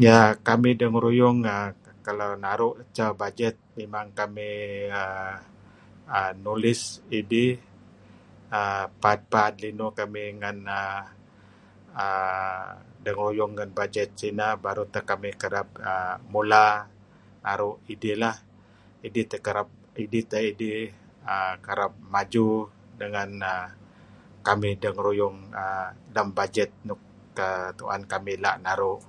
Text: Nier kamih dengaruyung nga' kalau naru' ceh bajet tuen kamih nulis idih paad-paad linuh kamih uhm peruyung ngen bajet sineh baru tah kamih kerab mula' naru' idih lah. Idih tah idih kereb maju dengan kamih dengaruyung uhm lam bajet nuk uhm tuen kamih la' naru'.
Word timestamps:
Nier 0.00 0.22
kamih 0.46 0.74
dengaruyung 0.80 1.36
nga' 1.44 1.64
kalau 2.06 2.30
naru' 2.44 2.76
ceh 2.96 3.10
bajet 3.20 3.54
tuen 3.72 4.06
kamih 4.18 4.58
nulis 6.44 6.80
idih 7.18 7.50
paad-paad 9.02 9.52
linuh 9.64 9.90
kamih 9.98 10.26
uhm 10.50 12.00
peruyung 13.04 13.52
ngen 13.56 13.70
bajet 13.78 14.08
sineh 14.20 14.52
baru 14.64 14.82
tah 14.94 15.04
kamih 15.10 15.34
kerab 15.42 15.68
mula' 16.32 16.76
naru' 17.44 17.76
idih 17.92 18.16
lah. 18.22 18.36
Idih 19.98 20.26
tah 20.30 20.42
idih 20.50 20.78
kereb 21.66 21.92
maju 22.12 22.46
dengan 23.00 23.30
kamih 24.46 24.72
dengaruyung 24.82 25.36
uhm 25.62 25.88
lam 26.14 26.28
bajet 26.38 26.70
nuk 26.86 27.00
uhm 27.02 27.66
tuen 27.78 28.02
kamih 28.12 28.36
la' 28.44 28.58
naru'. 28.66 29.00